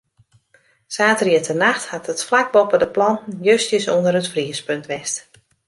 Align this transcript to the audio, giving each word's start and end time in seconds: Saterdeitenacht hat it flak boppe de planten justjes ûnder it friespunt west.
Saterdeitenacht 0.95 1.83
hat 1.91 2.09
it 2.13 2.25
flak 2.27 2.49
boppe 2.53 2.77
de 2.81 2.89
planten 2.95 3.33
justjes 3.47 3.85
ûnder 3.95 4.15
it 4.21 4.31
friespunt 4.33 4.89
west. 4.93 5.21